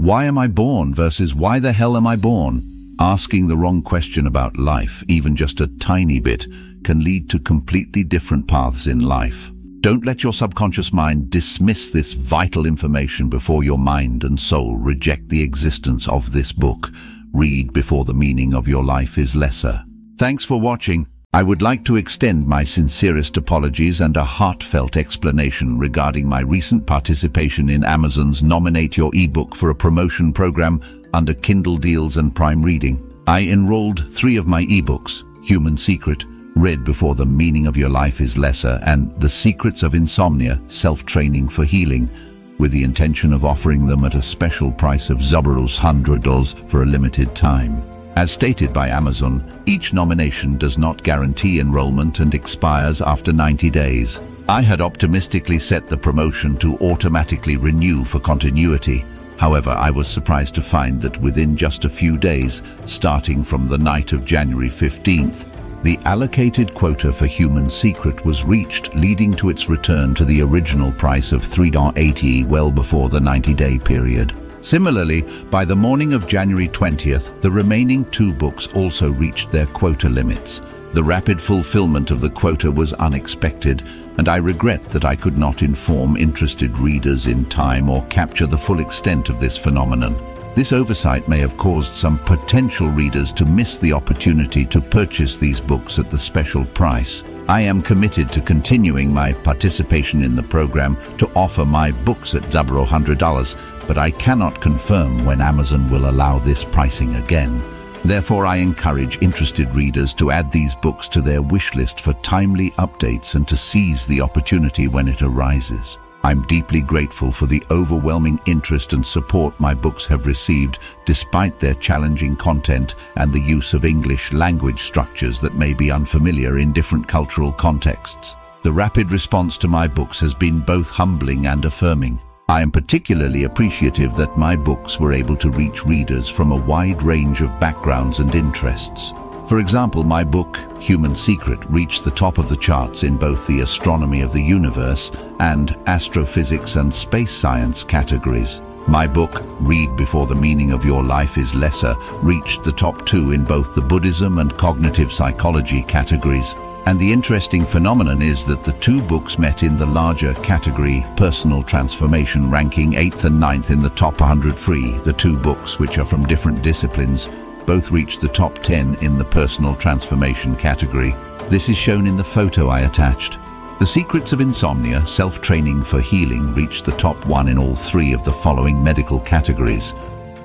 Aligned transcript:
Why 0.00 0.24
am 0.24 0.38
I 0.38 0.46
born 0.46 0.94
versus 0.94 1.34
why 1.34 1.58
the 1.58 1.74
hell 1.74 1.94
am 1.94 2.06
I 2.06 2.16
born? 2.16 2.96
Asking 2.98 3.48
the 3.48 3.56
wrong 3.58 3.82
question 3.82 4.26
about 4.26 4.56
life, 4.56 5.04
even 5.08 5.36
just 5.36 5.60
a 5.60 5.66
tiny 5.76 6.20
bit, 6.20 6.46
can 6.84 7.04
lead 7.04 7.28
to 7.28 7.38
completely 7.38 8.02
different 8.02 8.48
paths 8.48 8.86
in 8.86 9.00
life. 9.00 9.50
Don't 9.82 10.06
let 10.06 10.22
your 10.22 10.32
subconscious 10.32 10.90
mind 10.90 11.28
dismiss 11.28 11.90
this 11.90 12.14
vital 12.14 12.64
information 12.64 13.28
before 13.28 13.62
your 13.62 13.76
mind 13.76 14.24
and 14.24 14.40
soul 14.40 14.78
reject 14.78 15.28
the 15.28 15.42
existence 15.42 16.08
of 16.08 16.32
this 16.32 16.50
book. 16.50 16.88
Read 17.34 17.74
before 17.74 18.06
the 18.06 18.14
meaning 18.14 18.54
of 18.54 18.66
your 18.66 18.82
life 18.82 19.18
is 19.18 19.36
lesser. 19.36 19.84
Thanks 20.16 20.44
for 20.44 20.58
watching. 20.58 21.08
I 21.32 21.44
would 21.44 21.62
like 21.62 21.84
to 21.84 21.94
extend 21.94 22.48
my 22.48 22.64
sincerest 22.64 23.36
apologies 23.36 24.00
and 24.00 24.16
a 24.16 24.24
heartfelt 24.24 24.96
explanation 24.96 25.78
regarding 25.78 26.26
my 26.26 26.40
recent 26.40 26.86
participation 26.86 27.70
in 27.70 27.84
Amazon's 27.84 28.42
Nominate 28.42 28.96
Your 28.96 29.12
eBook 29.12 29.54
for 29.54 29.70
a 29.70 29.74
promotion 29.74 30.32
program 30.32 30.82
under 31.14 31.32
Kindle 31.32 31.76
Deals 31.76 32.16
and 32.16 32.34
Prime 32.34 32.64
Reading. 32.64 33.00
I 33.28 33.42
enrolled 33.42 34.10
three 34.10 34.38
of 34.38 34.48
my 34.48 34.64
ebooks, 34.64 35.22
Human 35.46 35.78
Secret, 35.78 36.24
Read 36.56 36.82
Before 36.82 37.14
the 37.14 37.26
Meaning 37.26 37.68
of 37.68 37.76
Your 37.76 37.90
Life 37.90 38.20
is 38.20 38.36
Lesser, 38.36 38.80
and 38.84 39.14
The 39.20 39.30
Secrets 39.30 39.84
of 39.84 39.94
Insomnia, 39.94 40.60
Self-Training 40.66 41.48
for 41.48 41.62
Healing, 41.64 42.10
with 42.58 42.72
the 42.72 42.82
intention 42.82 43.32
of 43.32 43.44
offering 43.44 43.86
them 43.86 44.04
at 44.04 44.16
a 44.16 44.20
special 44.20 44.72
price 44.72 45.10
of 45.10 45.18
Zubrals 45.18 45.78
$100 45.78 46.68
for 46.68 46.82
a 46.82 46.86
limited 46.86 47.36
time. 47.36 47.84
As 48.20 48.30
stated 48.30 48.74
by 48.74 48.88
Amazon, 48.88 49.42
each 49.64 49.94
nomination 49.94 50.58
does 50.58 50.76
not 50.76 51.02
guarantee 51.02 51.58
enrollment 51.58 52.20
and 52.20 52.34
expires 52.34 53.00
after 53.00 53.32
90 53.32 53.70
days. 53.70 54.20
I 54.46 54.60
had 54.60 54.82
optimistically 54.82 55.58
set 55.58 55.88
the 55.88 55.96
promotion 55.96 56.58
to 56.58 56.76
automatically 56.80 57.56
renew 57.56 58.04
for 58.04 58.20
continuity. 58.20 59.06
However, 59.38 59.70
I 59.70 59.88
was 59.88 60.06
surprised 60.06 60.54
to 60.56 60.60
find 60.60 61.00
that 61.00 61.18
within 61.22 61.56
just 61.56 61.86
a 61.86 61.88
few 61.88 62.18
days, 62.18 62.62
starting 62.84 63.42
from 63.42 63.66
the 63.66 63.78
night 63.78 64.12
of 64.12 64.26
January 64.26 64.68
15th, 64.68 65.50
the 65.82 65.98
allocated 66.04 66.74
quota 66.74 67.14
for 67.14 67.24
Human 67.24 67.70
Secret 67.70 68.22
was 68.26 68.44
reached, 68.44 68.94
leading 68.94 69.32
to 69.36 69.48
its 69.48 69.70
return 69.70 70.14
to 70.16 70.26
the 70.26 70.42
original 70.42 70.92
price 70.92 71.32
of 71.32 71.40
3.80 71.40 72.46
well 72.46 72.70
before 72.70 73.08
the 73.08 73.18
90-day 73.18 73.78
period. 73.78 74.34
Similarly, 74.62 75.22
by 75.50 75.64
the 75.64 75.76
morning 75.76 76.12
of 76.12 76.26
January 76.26 76.68
20th, 76.68 77.40
the 77.40 77.50
remaining 77.50 78.04
two 78.06 78.32
books 78.32 78.66
also 78.74 79.10
reached 79.10 79.50
their 79.50 79.66
quota 79.66 80.08
limits. 80.08 80.60
The 80.92 81.02
rapid 81.02 81.40
fulfillment 81.40 82.10
of 82.10 82.20
the 82.20 82.30
quota 82.30 82.70
was 82.70 82.92
unexpected, 82.94 83.82
and 84.18 84.28
I 84.28 84.36
regret 84.36 84.90
that 84.90 85.04
I 85.04 85.16
could 85.16 85.38
not 85.38 85.62
inform 85.62 86.16
interested 86.16 86.76
readers 86.78 87.26
in 87.26 87.46
time 87.46 87.88
or 87.88 88.04
capture 88.06 88.46
the 88.46 88.58
full 88.58 88.80
extent 88.80 89.28
of 89.28 89.40
this 89.40 89.56
phenomenon. 89.56 90.16
This 90.56 90.72
oversight 90.72 91.28
may 91.28 91.38
have 91.38 91.56
caused 91.56 91.94
some 91.94 92.18
potential 92.18 92.88
readers 92.88 93.32
to 93.34 93.46
miss 93.46 93.78
the 93.78 93.92
opportunity 93.92 94.66
to 94.66 94.80
purchase 94.80 95.36
these 95.36 95.60
books 95.60 95.98
at 95.98 96.10
the 96.10 96.18
special 96.18 96.64
price. 96.66 97.22
I 97.48 97.62
am 97.62 97.82
committed 97.82 98.30
to 98.32 98.40
continuing 98.40 99.14
my 99.14 99.32
participation 99.32 100.22
in 100.22 100.36
the 100.36 100.42
program 100.42 100.96
to 101.18 101.30
offer 101.34 101.64
my 101.64 101.92
books 101.92 102.34
at 102.34 102.42
Zabro 102.50 102.84
$100 102.84 103.56
but 103.90 103.98
I 103.98 104.12
cannot 104.12 104.60
confirm 104.60 105.24
when 105.24 105.40
Amazon 105.40 105.90
will 105.90 106.08
allow 106.08 106.38
this 106.38 106.62
pricing 106.62 107.16
again. 107.16 107.60
Therefore, 108.04 108.46
I 108.46 108.58
encourage 108.58 109.20
interested 109.20 109.74
readers 109.74 110.14
to 110.14 110.30
add 110.30 110.52
these 110.52 110.76
books 110.76 111.08
to 111.08 111.20
their 111.20 111.42
wish 111.42 111.74
list 111.74 112.00
for 112.00 112.12
timely 112.22 112.70
updates 112.78 113.34
and 113.34 113.48
to 113.48 113.56
seize 113.56 114.06
the 114.06 114.20
opportunity 114.20 114.86
when 114.86 115.08
it 115.08 115.22
arises. 115.22 115.98
I'm 116.22 116.46
deeply 116.46 116.80
grateful 116.80 117.32
for 117.32 117.46
the 117.46 117.64
overwhelming 117.68 118.38
interest 118.46 118.92
and 118.92 119.04
support 119.04 119.58
my 119.58 119.74
books 119.74 120.06
have 120.06 120.24
received 120.24 120.78
despite 121.04 121.58
their 121.58 121.74
challenging 121.74 122.36
content 122.36 122.94
and 123.16 123.32
the 123.32 123.40
use 123.40 123.74
of 123.74 123.84
English 123.84 124.32
language 124.32 124.84
structures 124.84 125.40
that 125.40 125.56
may 125.56 125.74
be 125.74 125.90
unfamiliar 125.90 126.58
in 126.58 126.72
different 126.72 127.08
cultural 127.08 127.52
contexts. 127.52 128.36
The 128.62 128.70
rapid 128.70 129.10
response 129.10 129.58
to 129.58 129.66
my 129.66 129.88
books 129.88 130.20
has 130.20 130.32
been 130.32 130.60
both 130.60 130.88
humbling 130.88 131.46
and 131.46 131.64
affirming. 131.64 132.20
I 132.50 132.62
am 132.62 132.72
particularly 132.72 133.44
appreciative 133.44 134.16
that 134.16 134.36
my 134.36 134.56
books 134.56 134.98
were 134.98 135.12
able 135.12 135.36
to 135.36 135.52
reach 135.52 135.86
readers 135.86 136.28
from 136.28 136.50
a 136.50 136.56
wide 136.56 137.00
range 137.00 137.42
of 137.42 137.60
backgrounds 137.60 138.18
and 138.18 138.34
interests. 138.34 139.12
For 139.46 139.60
example, 139.60 140.02
my 140.02 140.24
book, 140.24 140.58
Human 140.80 141.14
Secret, 141.14 141.64
reached 141.70 142.02
the 142.02 142.10
top 142.10 142.38
of 142.38 142.48
the 142.48 142.56
charts 142.56 143.04
in 143.04 143.16
both 143.16 143.46
the 143.46 143.60
astronomy 143.60 144.22
of 144.22 144.32
the 144.32 144.42
universe 144.42 145.12
and 145.38 145.78
astrophysics 145.86 146.74
and 146.74 146.92
space 146.92 147.30
science 147.30 147.84
categories. 147.84 148.60
My 148.88 149.06
book, 149.06 149.44
Read 149.60 149.94
Before 149.94 150.26
the 150.26 150.34
Meaning 150.34 150.72
of 150.72 150.84
Your 150.84 151.04
Life 151.04 151.38
is 151.38 151.54
Lesser, 151.54 151.94
reached 152.14 152.64
the 152.64 152.72
top 152.72 153.06
two 153.06 153.30
in 153.30 153.44
both 153.44 153.76
the 153.76 153.80
Buddhism 153.80 154.38
and 154.38 154.58
cognitive 154.58 155.12
psychology 155.12 155.84
categories. 155.84 156.56
And 156.86 156.98
the 156.98 157.12
interesting 157.12 157.66
phenomenon 157.66 158.22
is 158.22 158.46
that 158.46 158.64
the 158.64 158.72
two 158.72 159.02
books 159.02 159.38
met 159.38 159.62
in 159.62 159.76
the 159.76 159.86
larger 159.86 160.34
category 160.34 161.04
personal 161.16 161.62
transformation 161.62 162.50
ranking 162.50 162.92
8th 162.92 163.24
and 163.24 163.40
9th 163.40 163.70
in 163.70 163.82
the 163.82 163.90
top 163.90 164.20
100 164.20 164.58
free. 164.58 164.92
The 164.98 165.12
two 165.12 165.36
books, 165.36 165.78
which 165.78 165.98
are 165.98 166.04
from 166.04 166.26
different 166.26 166.62
disciplines, 166.62 167.28
both 167.66 167.90
reached 167.90 168.20
the 168.20 168.28
top 168.28 168.58
10 168.58 168.96
in 168.96 169.18
the 169.18 169.24
personal 169.24 169.74
transformation 169.76 170.56
category. 170.56 171.14
This 171.48 171.68
is 171.68 171.76
shown 171.76 172.06
in 172.06 172.16
the 172.16 172.24
photo 172.24 172.68
I 172.68 172.80
attached. 172.80 173.38
The 173.78 173.86
Secrets 173.86 174.32
of 174.32 174.40
Insomnia, 174.40 175.06
Self-Training 175.06 175.84
for 175.84 176.00
Healing 176.00 176.54
reached 176.54 176.84
the 176.84 176.92
top 176.92 177.24
one 177.26 177.48
in 177.48 177.58
all 177.58 177.74
three 177.74 178.12
of 178.12 178.24
the 178.24 178.32
following 178.32 178.82
medical 178.82 179.20
categories. 179.20 179.94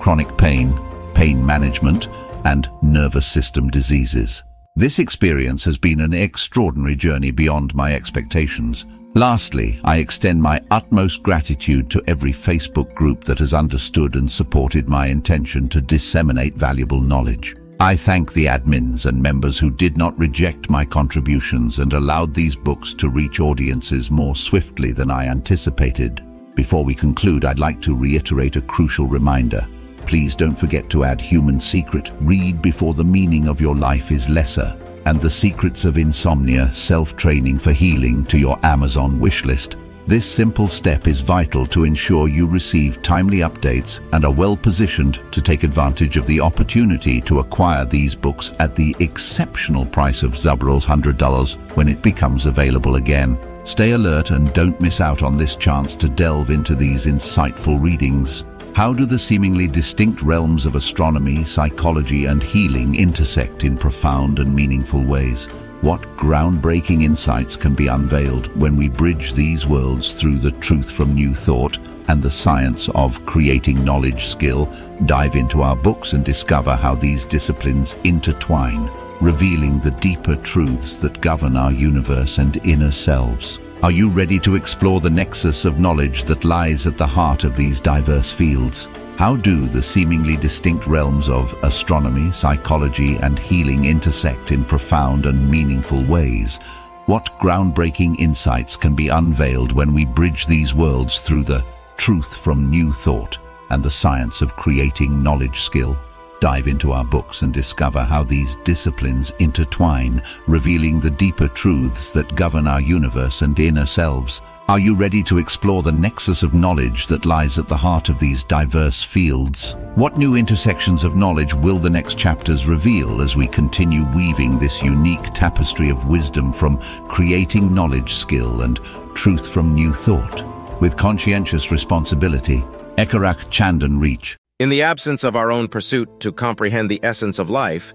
Chronic 0.00 0.36
pain, 0.36 0.78
pain 1.14 1.44
management, 1.44 2.08
and 2.44 2.68
nervous 2.82 3.26
system 3.26 3.70
diseases. 3.70 4.42
This 4.74 4.98
experience 4.98 5.64
has 5.64 5.76
been 5.76 6.00
an 6.00 6.14
extraordinary 6.14 6.96
journey 6.96 7.30
beyond 7.30 7.74
my 7.74 7.94
expectations. 7.94 8.86
Lastly, 9.14 9.78
I 9.84 9.98
extend 9.98 10.40
my 10.40 10.62
utmost 10.70 11.22
gratitude 11.22 11.90
to 11.90 12.02
every 12.06 12.32
Facebook 12.32 12.94
group 12.94 13.22
that 13.24 13.38
has 13.40 13.52
understood 13.52 14.16
and 14.16 14.32
supported 14.32 14.88
my 14.88 15.08
intention 15.08 15.68
to 15.68 15.82
disseminate 15.82 16.54
valuable 16.56 17.02
knowledge. 17.02 17.54
I 17.80 17.96
thank 17.96 18.32
the 18.32 18.46
admins 18.46 19.04
and 19.04 19.22
members 19.22 19.58
who 19.58 19.70
did 19.70 19.98
not 19.98 20.18
reject 20.18 20.70
my 20.70 20.86
contributions 20.86 21.78
and 21.78 21.92
allowed 21.92 22.32
these 22.32 22.56
books 22.56 22.94
to 22.94 23.10
reach 23.10 23.40
audiences 23.40 24.10
more 24.10 24.34
swiftly 24.34 24.92
than 24.92 25.10
I 25.10 25.26
anticipated. 25.26 26.24
Before 26.54 26.82
we 26.82 26.94
conclude, 26.94 27.44
I'd 27.44 27.58
like 27.58 27.82
to 27.82 27.94
reiterate 27.94 28.56
a 28.56 28.62
crucial 28.62 29.06
reminder. 29.06 29.68
Please 30.06 30.34
don't 30.34 30.58
forget 30.58 30.90
to 30.90 31.04
add 31.04 31.20
Human 31.20 31.58
Secret, 31.58 32.10
Read 32.20 32.60
Before 32.60 32.94
the 32.94 33.04
Meaning 33.04 33.48
of 33.48 33.60
Your 33.60 33.74
Life 33.74 34.12
is 34.12 34.28
Lesser, 34.28 34.76
and 35.06 35.20
The 35.20 35.30
Secrets 35.30 35.84
of 35.84 35.96
Insomnia, 35.96 36.72
Self-Training 36.72 37.58
for 37.58 37.72
Healing 37.72 38.24
to 38.26 38.38
your 38.38 38.58
Amazon 38.64 39.18
wishlist. 39.18 39.76
This 40.06 40.26
simple 40.26 40.66
step 40.66 41.06
is 41.06 41.20
vital 41.20 41.64
to 41.66 41.84
ensure 41.84 42.26
you 42.26 42.46
receive 42.46 43.00
timely 43.02 43.38
updates 43.38 44.00
and 44.12 44.24
are 44.24 44.32
well 44.32 44.56
positioned 44.56 45.20
to 45.30 45.40
take 45.40 45.62
advantage 45.62 46.16
of 46.16 46.26
the 46.26 46.40
opportunity 46.40 47.20
to 47.22 47.38
acquire 47.38 47.84
these 47.84 48.16
books 48.16 48.52
at 48.58 48.74
the 48.74 48.96
exceptional 48.98 49.86
price 49.86 50.24
of 50.24 50.32
Zubrals 50.32 50.84
$100 50.84 51.56
when 51.76 51.88
it 51.88 52.02
becomes 52.02 52.46
available 52.46 52.96
again. 52.96 53.38
Stay 53.64 53.92
alert 53.92 54.32
and 54.32 54.52
don't 54.52 54.80
miss 54.80 55.00
out 55.00 55.22
on 55.22 55.36
this 55.36 55.54
chance 55.54 55.94
to 55.94 56.08
delve 56.08 56.50
into 56.50 56.74
these 56.74 57.06
insightful 57.06 57.80
readings. 57.80 58.44
How 58.74 58.94
do 58.94 59.04
the 59.04 59.18
seemingly 59.18 59.66
distinct 59.66 60.22
realms 60.22 60.64
of 60.64 60.76
astronomy, 60.76 61.44
psychology 61.44 62.24
and 62.24 62.42
healing 62.42 62.94
intersect 62.94 63.64
in 63.64 63.76
profound 63.76 64.38
and 64.38 64.54
meaningful 64.54 65.04
ways? 65.04 65.44
What 65.82 66.00
groundbreaking 66.16 67.02
insights 67.02 67.54
can 67.54 67.74
be 67.74 67.88
unveiled 67.88 68.46
when 68.58 68.74
we 68.76 68.88
bridge 68.88 69.34
these 69.34 69.66
worlds 69.66 70.14
through 70.14 70.38
the 70.38 70.52
truth 70.52 70.90
from 70.90 71.14
new 71.14 71.34
thought 71.34 71.76
and 72.08 72.22
the 72.22 72.30
science 72.30 72.88
of 72.94 73.24
creating 73.26 73.84
knowledge 73.84 74.28
skill, 74.28 74.72
dive 75.04 75.36
into 75.36 75.60
our 75.60 75.76
books 75.76 76.14
and 76.14 76.24
discover 76.24 76.74
how 76.74 76.94
these 76.94 77.26
disciplines 77.26 77.94
intertwine, 78.04 78.90
revealing 79.20 79.80
the 79.80 79.90
deeper 79.90 80.36
truths 80.36 80.96
that 80.96 81.20
govern 81.20 81.58
our 81.58 81.72
universe 81.72 82.38
and 82.38 82.56
inner 82.66 82.90
selves. 82.90 83.58
Are 83.82 83.90
you 83.90 84.10
ready 84.10 84.38
to 84.38 84.54
explore 84.54 85.00
the 85.00 85.10
nexus 85.10 85.64
of 85.64 85.80
knowledge 85.80 86.22
that 86.24 86.44
lies 86.44 86.86
at 86.86 86.96
the 86.96 87.04
heart 87.04 87.42
of 87.42 87.56
these 87.56 87.80
diverse 87.80 88.30
fields? 88.30 88.86
How 89.16 89.34
do 89.34 89.66
the 89.66 89.82
seemingly 89.82 90.36
distinct 90.36 90.86
realms 90.86 91.28
of 91.28 91.52
astronomy, 91.64 92.30
psychology 92.30 93.16
and 93.16 93.36
healing 93.36 93.86
intersect 93.86 94.52
in 94.52 94.64
profound 94.64 95.26
and 95.26 95.50
meaningful 95.50 96.04
ways? 96.04 96.60
What 97.06 97.36
groundbreaking 97.40 98.20
insights 98.20 98.76
can 98.76 98.94
be 98.94 99.08
unveiled 99.08 99.72
when 99.72 99.92
we 99.92 100.04
bridge 100.04 100.46
these 100.46 100.72
worlds 100.72 101.20
through 101.20 101.42
the 101.42 101.64
truth 101.96 102.36
from 102.36 102.70
new 102.70 102.92
thought 102.92 103.36
and 103.70 103.82
the 103.82 103.90
science 103.90 104.42
of 104.42 104.54
creating 104.54 105.24
knowledge 105.24 105.62
skill? 105.62 105.98
Dive 106.42 106.66
into 106.66 106.90
our 106.90 107.04
books 107.04 107.42
and 107.42 107.54
discover 107.54 108.02
how 108.02 108.24
these 108.24 108.56
disciplines 108.64 109.32
intertwine, 109.38 110.20
revealing 110.48 110.98
the 110.98 111.08
deeper 111.08 111.46
truths 111.46 112.10
that 112.10 112.34
govern 112.34 112.66
our 112.66 112.80
universe 112.80 113.42
and 113.42 113.56
inner 113.60 113.86
selves. 113.86 114.40
Are 114.66 114.80
you 114.80 114.96
ready 114.96 115.22
to 115.22 115.38
explore 115.38 115.84
the 115.84 115.92
nexus 115.92 116.42
of 116.42 116.52
knowledge 116.52 117.06
that 117.06 117.26
lies 117.26 117.60
at 117.60 117.68
the 117.68 117.76
heart 117.76 118.08
of 118.08 118.18
these 118.18 118.42
diverse 118.42 119.04
fields? 119.04 119.76
What 119.94 120.18
new 120.18 120.34
intersections 120.34 121.04
of 121.04 121.14
knowledge 121.14 121.54
will 121.54 121.78
the 121.78 121.88
next 121.88 122.18
chapters 122.18 122.66
reveal 122.66 123.20
as 123.22 123.36
we 123.36 123.46
continue 123.46 124.04
weaving 124.12 124.58
this 124.58 124.82
unique 124.82 125.32
tapestry 125.34 125.90
of 125.90 126.08
wisdom 126.08 126.52
from 126.52 126.82
creating 127.06 127.72
knowledge 127.72 128.14
skill 128.14 128.62
and 128.62 128.80
truth 129.14 129.48
from 129.48 129.76
new 129.76 129.94
thought? 129.94 130.42
With 130.80 130.96
conscientious 130.96 131.70
responsibility, 131.70 132.64
Ekarak 132.98 133.48
Chandan 133.48 134.00
Reach. 134.00 134.36
In 134.62 134.68
the 134.68 134.82
absence 134.82 135.24
of 135.24 135.34
our 135.34 135.50
own 135.50 135.66
pursuit 135.66 136.20
to 136.20 136.30
comprehend 136.30 136.88
the 136.88 137.00
essence 137.02 137.40
of 137.40 137.50
life, 137.50 137.92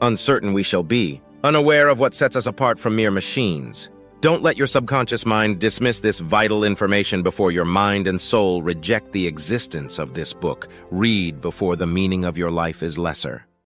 uncertain 0.00 0.52
we 0.52 0.64
shall 0.64 0.82
be, 0.82 1.22
unaware 1.44 1.86
of 1.86 2.00
what 2.00 2.12
sets 2.12 2.34
us 2.34 2.48
apart 2.48 2.76
from 2.76 2.96
mere 2.96 3.12
machines. 3.12 3.88
Don't 4.20 4.42
let 4.42 4.56
your 4.56 4.66
subconscious 4.66 5.24
mind 5.24 5.60
dismiss 5.60 6.00
this 6.00 6.18
vital 6.18 6.64
information 6.64 7.22
before 7.22 7.52
your 7.52 7.64
mind 7.64 8.08
and 8.08 8.20
soul 8.20 8.62
reject 8.62 9.12
the 9.12 9.28
existence 9.28 10.00
of 10.00 10.14
this 10.14 10.32
book. 10.32 10.66
Read 10.90 11.40
before 11.40 11.76
the 11.76 11.86
meaning 11.86 12.24
of 12.24 12.36
your 12.36 12.50
life 12.50 12.82
is 12.82 12.98
lesser. 12.98 13.47